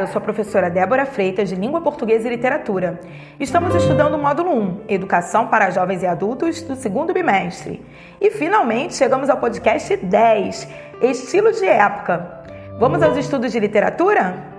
eu 0.00 0.06
sou 0.06 0.18
a 0.18 0.22
professora 0.22 0.70
Débora 0.70 1.04
Freitas, 1.04 1.48
de 1.48 1.54
Língua 1.54 1.80
Portuguesa 1.80 2.26
e 2.26 2.30
Literatura. 2.30 3.00
Estamos 3.38 3.74
estudando 3.74 4.14
o 4.14 4.18
módulo 4.18 4.50
1, 4.50 4.80
Educação 4.88 5.48
para 5.48 5.70
Jovens 5.70 6.02
e 6.02 6.06
Adultos, 6.06 6.62
do 6.62 6.74
segundo 6.74 7.12
bimestre. 7.12 7.84
E 8.20 8.30
finalmente 8.30 8.96
chegamos 8.96 9.28
ao 9.28 9.36
podcast 9.36 9.96
10, 9.96 10.68
Estilos 11.02 11.58
de 11.58 11.66
Época. 11.66 12.44
Vamos 12.78 13.02
aos 13.02 13.16
estudos 13.16 13.52
de 13.52 13.60
literatura? 13.60 14.49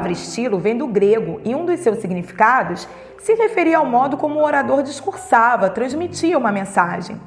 Palavra 0.00 0.12
estilo 0.12 0.58
vem 0.58 0.76
do 0.76 0.86
grego 0.86 1.40
e 1.44 1.54
um 1.54 1.66
dos 1.66 1.80
seus 1.80 1.98
significados 1.98 2.88
se 3.18 3.34
referia 3.34 3.76
ao 3.76 3.84
modo 3.84 4.16
como 4.16 4.40
o 4.40 4.42
orador 4.42 4.82
discursava, 4.82 5.68
transmitia 5.68 6.38
uma 6.38 6.50
mensagem. 6.50 7.20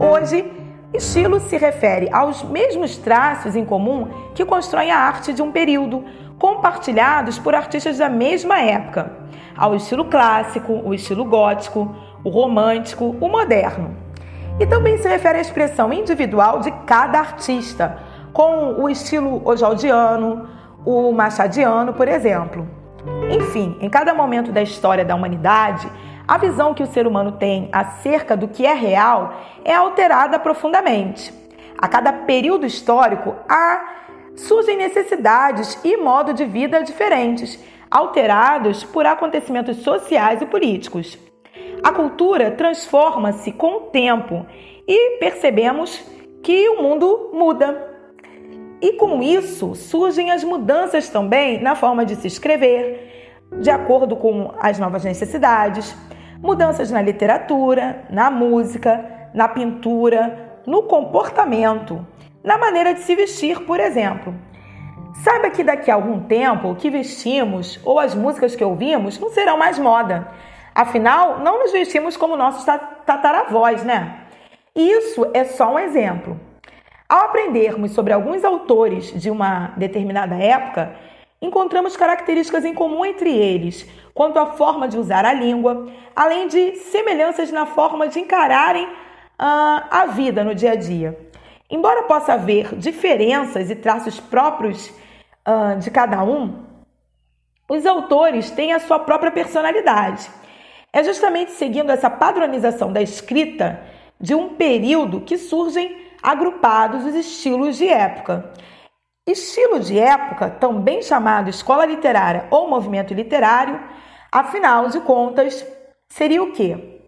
Hoje, 0.00 0.50
estilo 0.94 1.38
se 1.38 1.58
refere 1.58 2.08
aos 2.10 2.42
mesmos 2.42 2.96
traços 2.96 3.54
em 3.54 3.64
comum 3.64 4.08
que 4.34 4.44
constroem 4.44 4.90
a 4.90 4.98
arte 4.98 5.34
de 5.34 5.42
um 5.42 5.52
período, 5.52 6.02
compartilhados 6.38 7.38
por 7.38 7.54
artistas 7.54 7.98
da 7.98 8.08
mesma 8.08 8.58
época, 8.58 9.12
ao 9.54 9.74
estilo 9.74 10.06
clássico, 10.06 10.72
o 10.72 10.94
estilo 10.94 11.26
gótico, 11.26 11.94
o 12.24 12.30
romântico, 12.30 13.16
o 13.20 13.28
moderno. 13.28 13.94
E 14.58 14.66
também 14.66 14.96
se 14.96 15.06
refere 15.06 15.38
à 15.38 15.40
expressão 15.42 15.92
individual 15.92 16.60
de 16.60 16.70
cada 16.86 17.18
artista, 17.18 17.98
com 18.32 18.80
o 18.80 18.88
estilo 18.88 19.42
ojaldiano, 19.44 20.48
o 20.84 21.12
machadiano, 21.12 21.92
por 21.92 22.08
exemplo. 22.08 22.66
Enfim, 23.30 23.76
em 23.80 23.88
cada 23.88 24.14
momento 24.14 24.52
da 24.52 24.62
história 24.62 25.04
da 25.04 25.14
humanidade, 25.14 25.90
a 26.26 26.38
visão 26.38 26.72
que 26.72 26.82
o 26.82 26.86
ser 26.86 27.06
humano 27.06 27.32
tem 27.32 27.68
acerca 27.72 28.36
do 28.36 28.48
que 28.48 28.64
é 28.64 28.72
real 28.72 29.34
é 29.64 29.74
alterada 29.74 30.38
profundamente. 30.38 31.32
A 31.76 31.86
cada 31.86 32.12
período 32.12 32.64
histórico 32.64 33.34
há, 33.48 33.84
surgem 34.34 34.76
necessidades 34.76 35.78
e 35.84 35.96
modo 35.96 36.32
de 36.32 36.44
vida 36.44 36.82
diferentes, 36.82 37.62
alterados 37.90 38.82
por 38.84 39.04
acontecimentos 39.06 39.78
sociais 39.78 40.40
e 40.40 40.46
políticos. 40.46 41.18
A 41.82 41.92
cultura 41.92 42.50
transforma-se 42.50 43.52
com 43.52 43.76
o 43.76 43.80
tempo 43.90 44.46
e 44.88 45.18
percebemos 45.18 46.02
que 46.42 46.68
o 46.70 46.82
mundo 46.82 47.30
muda. 47.34 47.93
E 48.84 48.92
com 48.92 49.22
isso 49.22 49.74
surgem 49.74 50.30
as 50.30 50.44
mudanças 50.44 51.08
também 51.08 51.58
na 51.58 51.74
forma 51.74 52.04
de 52.04 52.16
se 52.16 52.26
escrever, 52.26 53.40
de 53.62 53.70
acordo 53.70 54.14
com 54.14 54.52
as 54.60 54.78
novas 54.78 55.02
necessidades, 55.02 55.96
mudanças 56.38 56.90
na 56.90 57.00
literatura, 57.00 58.04
na 58.10 58.30
música, 58.30 59.30
na 59.32 59.48
pintura, 59.48 60.60
no 60.66 60.82
comportamento, 60.82 62.06
na 62.44 62.58
maneira 62.58 62.92
de 62.92 63.00
se 63.00 63.16
vestir, 63.16 63.62
por 63.62 63.80
exemplo. 63.80 64.34
Saiba 65.22 65.48
que 65.48 65.64
daqui 65.64 65.90
a 65.90 65.94
algum 65.94 66.20
tempo 66.20 66.68
o 66.68 66.76
que 66.76 66.90
vestimos 66.90 67.80
ou 67.86 67.98
as 67.98 68.14
músicas 68.14 68.54
que 68.54 68.62
ouvimos 68.62 69.18
não 69.18 69.30
serão 69.30 69.56
mais 69.56 69.78
moda. 69.78 70.28
Afinal, 70.74 71.38
não 71.38 71.58
nos 71.58 71.72
vestimos 71.72 72.18
como 72.18 72.36
nossos 72.36 72.66
tataravós, 73.06 73.82
né? 73.82 74.26
Isso 74.76 75.26
é 75.32 75.42
só 75.44 75.72
um 75.72 75.78
exemplo. 75.78 76.38
Ao 77.08 77.26
aprendermos 77.26 77.92
sobre 77.92 78.12
alguns 78.12 78.44
autores 78.44 79.12
de 79.20 79.30
uma 79.30 79.74
determinada 79.76 80.36
época, 80.36 80.96
encontramos 81.40 81.96
características 81.96 82.64
em 82.64 82.72
comum 82.72 83.04
entre 83.04 83.30
eles, 83.30 83.86
quanto 84.14 84.38
à 84.38 84.46
forma 84.46 84.88
de 84.88 84.98
usar 84.98 85.26
a 85.26 85.32
língua, 85.32 85.88
além 86.16 86.48
de 86.48 86.76
semelhanças 86.76 87.52
na 87.52 87.66
forma 87.66 88.08
de 88.08 88.20
encararem 88.20 88.86
uh, 88.86 89.84
a 89.90 90.06
vida 90.06 90.42
no 90.42 90.54
dia 90.54 90.72
a 90.72 90.76
dia. 90.76 91.18
Embora 91.70 92.04
possa 92.04 92.34
haver 92.34 92.74
diferenças 92.76 93.70
e 93.70 93.76
traços 93.76 94.18
próprios 94.18 94.88
uh, 95.46 95.78
de 95.78 95.90
cada 95.90 96.22
um, 96.24 96.64
os 97.68 97.84
autores 97.84 98.50
têm 98.50 98.72
a 98.72 98.78
sua 98.78 98.98
própria 98.98 99.30
personalidade. 99.30 100.30
É 100.92 101.02
justamente 101.02 101.50
seguindo 101.52 101.90
essa 101.90 102.08
padronização 102.08 102.92
da 102.92 103.02
escrita 103.02 103.82
de 104.20 104.34
um 104.34 104.50
período 104.50 105.20
que 105.20 105.36
surgem 105.36 106.03
agrupados 106.24 107.04
os 107.04 107.14
estilos 107.14 107.76
de 107.76 107.86
época. 107.86 108.50
Estilo 109.26 109.78
de 109.78 109.98
época, 109.98 110.48
também 110.48 111.02
chamado 111.02 111.50
escola 111.50 111.84
literária 111.84 112.46
ou 112.50 112.68
movimento 112.68 113.12
literário, 113.12 113.78
afinal 114.32 114.88
de 114.88 115.00
contas, 115.00 115.66
seria 116.08 116.42
o 116.42 116.52
quê? 116.52 117.02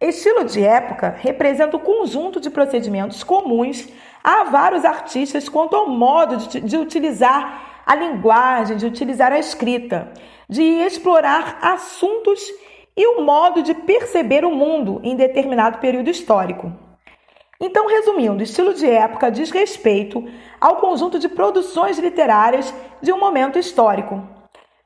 Estilo 0.00 0.44
de 0.44 0.64
época 0.64 1.16
representa 1.18 1.76
o 1.76 1.80
conjunto 1.80 2.40
de 2.40 2.50
procedimentos 2.50 3.22
comuns 3.22 3.88
a 4.22 4.44
vários 4.44 4.84
artistas 4.84 5.48
quanto 5.48 5.74
ao 5.74 5.88
modo 5.88 6.36
de, 6.36 6.60
de 6.60 6.76
utilizar 6.76 7.82
a 7.86 7.94
linguagem, 7.94 8.76
de 8.76 8.86
utilizar 8.86 9.32
a 9.32 9.38
escrita, 9.38 10.12
de 10.48 10.62
explorar 10.62 11.58
assuntos 11.62 12.40
e 12.96 13.06
o 13.06 13.22
modo 13.22 13.62
de 13.62 13.74
perceber 13.74 14.44
o 14.44 14.50
mundo 14.50 15.00
em 15.04 15.16
determinado 15.16 15.78
período 15.78 16.10
histórico. 16.10 16.87
Então, 17.60 17.88
resumindo, 17.88 18.42
estilo 18.42 18.72
de 18.72 18.88
época 18.88 19.30
diz 19.30 19.50
respeito 19.50 20.24
ao 20.60 20.76
conjunto 20.76 21.18
de 21.18 21.28
produções 21.28 21.98
literárias 21.98 22.72
de 23.02 23.12
um 23.12 23.18
momento 23.18 23.58
histórico. 23.58 24.22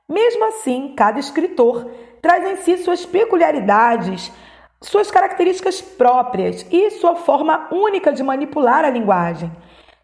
Mesmo 0.08 0.44
assim, 0.46 0.94
cada 0.96 1.20
escritor 1.20 1.90
traz 2.22 2.44
em 2.44 2.56
si 2.62 2.78
suas 2.78 3.04
peculiaridades, 3.04 4.32
suas 4.80 5.10
características 5.10 5.82
próprias 5.82 6.66
e 6.70 6.90
sua 6.92 7.14
forma 7.14 7.68
única 7.70 8.10
de 8.10 8.22
manipular 8.22 8.84
a 8.84 8.90
linguagem. 8.90 9.52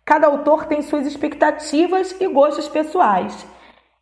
Cada 0.04 0.26
autor 0.26 0.66
tem 0.66 0.82
suas 0.82 1.06
expectativas 1.06 2.14
e 2.20 2.26
gostos 2.28 2.68
pessoais. 2.68 3.46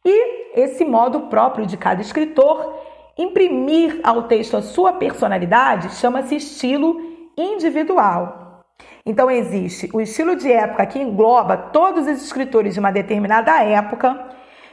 E 0.05 0.61
esse 0.61 0.85
modo 0.85 1.23
próprio 1.23 1.67
de 1.67 1.77
cada 1.77 2.01
escritor 2.01 2.81
imprimir 3.17 4.01
ao 4.03 4.25
texto 4.25 4.57
a 4.57 4.63
sua 4.63 4.93
personalidade 4.93 5.95
chama-se 5.97 6.37
estilo 6.37 7.01
individual. 7.37 8.46
Então 9.07 9.31
existe 9.31 9.89
o 9.93 10.01
estilo 10.01 10.35
de 10.35 10.51
época 10.51 10.85
que 10.85 10.99
engloba 10.99 11.57
todos 11.57 12.09
os 12.09 12.25
escritores 12.25 12.75
de 12.75 12.81
uma 12.81 12.91
determinada 12.91 13.63
época 13.63 14.31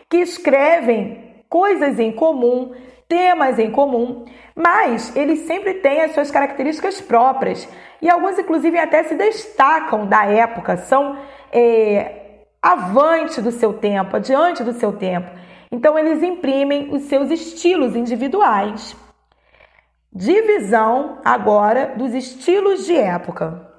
que 0.10 0.18
escrevem 0.18 1.44
coisas 1.48 2.00
em 2.00 2.12
comum, 2.12 2.74
temas 3.08 3.60
em 3.60 3.70
comum, 3.70 4.26
mas 4.56 5.16
eles 5.16 5.42
sempre 5.42 5.76
têm 5.76 6.02
as 6.02 6.14
suas 6.14 6.32
características 6.32 7.00
próprias 7.00 7.70
e 8.02 8.10
alguns 8.10 8.40
inclusive 8.40 8.80
até 8.80 9.04
se 9.04 9.14
destacam 9.14 10.08
da 10.08 10.26
época, 10.26 10.78
são 10.78 11.16
é, 11.52 12.46
avante 12.60 13.40
do 13.40 13.52
seu 13.52 13.74
tempo, 13.74 14.16
adiante 14.16 14.64
do 14.64 14.74
seu 14.74 14.94
tempo. 14.94 15.30
Então 15.72 15.98
eles 15.98 16.24
imprimem 16.24 16.90
os 16.92 17.04
seus 17.04 17.30
estilos 17.30 17.96
individuais. 17.96 18.96
Divisão 20.12 21.20
agora 21.24 21.94
dos 21.96 22.16
estilos 22.16 22.86
de 22.88 22.96
época. 22.96 23.73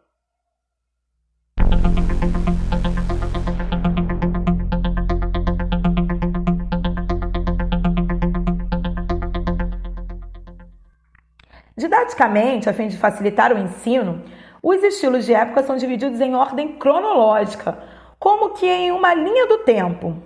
Didaticamente, 12.15 12.71
a 12.71 12.73
fim 12.73 12.87
de 12.87 12.97
facilitar 12.97 13.53
o 13.53 13.59
ensino, 13.59 14.23
os 14.63 14.83
estilos 14.83 15.27
de 15.27 15.35
época 15.35 15.65
são 15.65 15.77
divididos 15.77 16.21
em 16.21 16.35
ordem 16.35 16.69
cronológica, 16.77 17.77
como 18.21 18.51
que 18.51 18.67
em 18.67 18.93
uma 18.93 19.13
linha 19.13 19.47
do 19.49 19.59
tempo. 19.59 20.17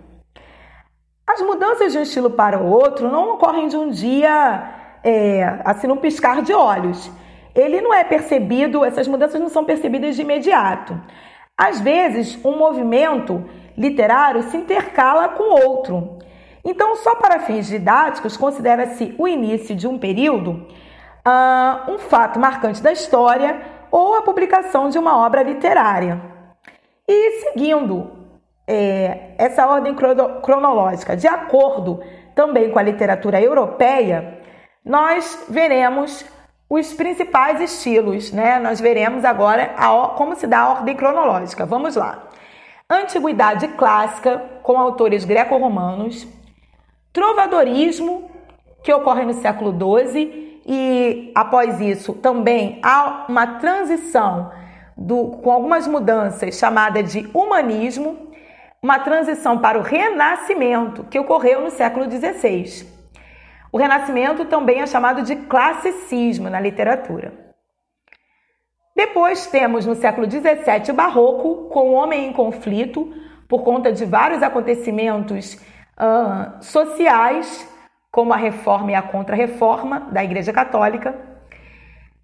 As 1.26 1.40
mudanças 1.40 1.93
de 1.93 1.99
um 1.99 2.02
estilo 2.02 2.31
para 2.31 2.58
o 2.58 2.70
outro 2.70 3.11
não 3.11 3.35
ocorrem 3.35 3.69
de 3.69 3.76
um 3.76 3.88
dia, 3.88 4.70
é, 5.02 5.61
assim, 5.64 5.87
num 5.87 5.96
piscar 5.96 6.43
de 6.43 6.52
olhos. 6.52 7.11
Ele 7.55 7.81
não 7.81 7.94
é 7.94 8.05
percebido, 8.05 8.85
essas 8.85 9.08
mudanças 9.08 9.40
não 9.40 9.49
são 9.49 9.64
percebidas 9.64 10.14
de 10.14 10.23
imediato. 10.23 11.00
Às 11.56 11.81
vezes, 11.81 12.38
um 12.44 12.56
movimento 12.56 13.44
literário 13.76 14.43
se 14.44 14.56
intercala 14.58 15.31
com 15.31 15.67
outro. 15.67 16.19
Então, 16.62 16.96
só 16.96 17.14
para 17.14 17.40
fins 17.40 17.67
didáticos, 17.67 18.37
considera-se 18.37 19.14
o 19.19 19.26
início 19.26 19.75
de 19.75 19.88
um 19.88 19.99
período 19.99 20.67
uh, 21.26 21.93
um 21.93 21.99
fato 21.99 22.38
marcante 22.38 22.82
da 22.82 22.93
história 22.93 23.61
ou 23.91 24.15
a 24.15 24.23
publicação 24.23 24.88
de 24.88 24.99
uma 24.99 25.17
obra 25.25 25.43
literária. 25.43 26.20
E 27.06 27.41
seguindo 27.41 28.11
é, 28.67 29.35
essa 29.38 29.67
ordem 29.67 29.94
cronológica, 30.43 31.17
de 31.17 31.26
acordo 31.26 32.03
também 32.35 32.70
com 32.70 32.79
a 32.79 32.82
literatura 32.82 33.41
europeia, 33.41 34.41
nós 34.85 35.47
veremos 35.49 36.25
os 36.69 36.93
principais 36.93 37.61
estilos, 37.61 38.31
né? 38.31 38.59
Nós 38.59 38.79
veremos 38.79 39.25
agora 39.25 39.75
a, 39.76 40.09
como 40.09 40.37
se 40.37 40.47
dá 40.47 40.61
a 40.61 40.71
ordem 40.71 40.94
cronológica. 40.94 41.64
Vamos 41.64 41.97
lá. 41.97 42.29
Antiguidade 42.91 43.69
clássica, 43.69 44.38
com 44.62 44.79
autores 44.79 45.25
greco-romanos, 45.25 46.26
trovadorismo 47.12 48.31
que 48.82 48.93
ocorre 48.93 49.25
no 49.25 49.35
século 49.35 49.73
XII, 49.73 50.48
e 50.70 51.32
após 51.35 51.81
isso 51.81 52.12
também 52.12 52.79
há 52.82 53.25
uma 53.26 53.59
transição 53.59 54.53
do, 54.94 55.38
com 55.43 55.50
algumas 55.50 55.87
mudanças 55.87 56.59
chamada 56.59 57.03
de 57.03 57.26
humanismo, 57.32 58.29
uma 58.82 58.99
transição 58.99 59.59
para 59.59 59.79
o 59.79 59.82
renascimento 59.82 61.05
que 61.05 61.19
ocorreu 61.19 61.62
no 61.62 61.70
século 61.70 62.05
XVI. 62.05 62.87
O 63.73 63.79
renascimento 63.79 64.44
também 64.44 64.82
é 64.82 64.87
chamado 64.87 65.23
de 65.23 65.37
classicismo 65.37 66.50
na 66.50 66.61
literatura. 66.61 67.32
Depois 68.94 69.47
temos 69.47 69.87
no 69.87 69.94
século 69.94 70.31
XVII 70.31 70.91
o 70.91 70.94
barroco, 70.94 71.71
com 71.71 71.91
o 71.91 71.93
homem 71.93 72.29
em 72.29 72.32
conflito, 72.32 73.11
por 73.49 73.62
conta 73.62 73.91
de 73.91 74.05
vários 74.05 74.43
acontecimentos 74.43 75.55
uh, 75.55 76.62
sociais, 76.62 77.67
como 78.10 78.32
a 78.32 78.37
reforma 78.37 78.93
e 78.93 78.94
a 78.94 79.02
contra-reforma 79.02 80.00
da 80.12 80.25
Igreja 80.25 80.52
Católica. 80.52 81.14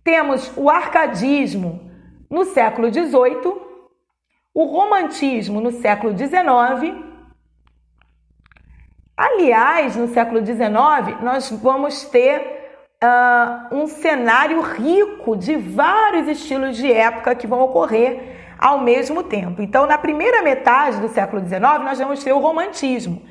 Temos 0.03 0.53
o 0.57 0.69
arcadismo 0.69 1.91
no 2.31 2.45
século 2.45 2.93
XVIII, 2.93 3.55
o 4.53 4.65
romantismo 4.65 5.61
no 5.61 5.71
século 5.71 6.17
XIX. 6.17 6.95
Aliás, 9.17 9.97
no 9.97 10.09
século 10.09 10.45
XIX, 10.45 11.23
nós 11.23 11.51
vamos 11.51 12.05
ter 12.05 12.65
uh, 13.03 13.75
um 13.75 13.87
cenário 13.87 14.61
rico 14.61 15.37
de 15.37 15.57
vários 15.57 16.29
estilos 16.29 16.77
de 16.77 16.93
época 16.93 17.35
que 17.35 17.47
vão 17.47 17.61
ocorrer 17.61 18.57
ao 18.59 18.81
mesmo 18.81 19.23
tempo. 19.23 19.63
Então, 19.63 19.87
na 19.87 19.99
primeira 19.99 20.43
metade 20.43 21.01
do 21.01 21.09
século 21.09 21.43
XIX, 21.47 21.61
nós 21.61 21.99
vamos 21.99 22.23
ter 22.23 22.33
o 22.33 22.39
romantismo. 22.39 23.23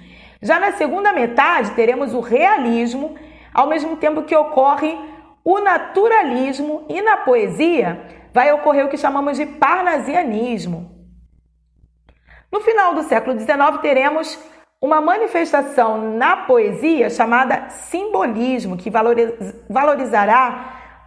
Já 0.43 0.59
na 0.59 0.73
segunda 0.73 1.13
metade, 1.13 1.71
teremos 1.71 2.13
o 2.13 2.19
realismo, 2.19 3.15
ao 3.53 3.65
mesmo 3.65 3.95
tempo 3.95 4.23
que 4.23 4.35
ocorre 4.35 4.93
o 5.43 5.59
naturalismo 5.59 6.85
e 6.89 7.01
na 7.01 7.17
poesia 7.17 8.01
vai 8.33 8.51
ocorrer 8.51 8.85
o 8.85 8.89
que 8.89 8.97
chamamos 8.97 9.37
de 9.37 9.45
parnasianismo. 9.45 10.91
No 12.51 12.59
final 12.59 12.93
do 12.93 13.03
século 13.03 13.39
XIX, 13.39 13.81
teremos 13.81 14.37
uma 14.81 14.99
manifestação 14.99 16.17
na 16.17 16.35
poesia 16.35 17.09
chamada 17.09 17.69
simbolismo, 17.69 18.75
que 18.75 18.91
valorizará, 19.69 21.05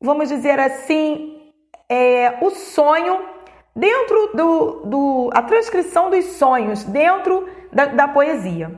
vamos 0.00 0.28
dizer 0.28 0.60
assim, 0.60 1.52
é, 1.88 2.38
o 2.40 2.50
sonho 2.50 3.39
dentro 3.80 4.30
do, 4.34 4.72
do 4.84 5.30
a 5.32 5.42
transcrição 5.42 6.10
dos 6.10 6.24
sonhos 6.36 6.84
dentro 6.84 7.48
da, 7.72 7.86
da 7.86 8.06
poesia. 8.06 8.70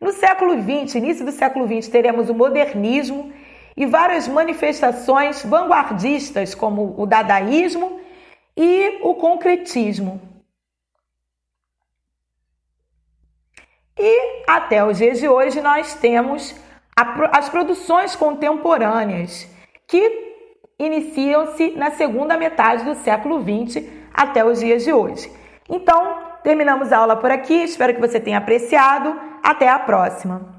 No 0.00 0.12
século 0.12 0.54
XX, 0.54 0.94
início 0.94 1.24
do 1.26 1.32
século 1.32 1.66
XX, 1.66 1.88
teremos 1.88 2.30
o 2.30 2.34
modernismo 2.34 3.32
e 3.76 3.84
várias 3.84 4.26
manifestações 4.26 5.44
vanguardistas, 5.44 6.54
como 6.54 6.94
o 6.96 7.06
dadaísmo 7.06 8.00
e 8.56 8.98
o 9.02 9.14
concretismo. 9.14 10.20
E 13.98 14.44
até 14.46 14.82
os 14.84 14.96
dias 14.96 15.18
de 15.18 15.28
hoje 15.28 15.60
nós 15.60 15.94
temos 15.94 16.54
as 17.32 17.48
produções 17.50 18.16
contemporâneas, 18.16 19.46
que 19.86 20.25
iniciam-se 20.78 21.72
na 21.72 21.90
segunda 21.90 22.36
metade 22.36 22.84
do 22.84 22.94
século 22.96 23.40
XX 23.40 23.84
até 24.12 24.44
os 24.44 24.60
dias 24.60 24.84
de 24.84 24.92
hoje. 24.92 25.30
Então, 25.68 26.18
terminamos 26.42 26.92
a 26.92 26.98
aula 26.98 27.16
por 27.16 27.30
aqui. 27.30 27.54
Espero 27.54 27.94
que 27.94 28.00
você 28.00 28.20
tenha 28.20 28.38
apreciado. 28.38 29.18
Até 29.42 29.68
a 29.68 29.78
próxima! 29.78 30.55